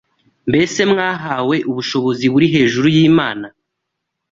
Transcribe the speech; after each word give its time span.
Mbese 0.49 0.79
mwahawe 0.91 1.55
ubushobozi 1.69 2.25
buri 2.33 2.47
hejuru 2.55 2.87
y’Imana? 2.95 3.47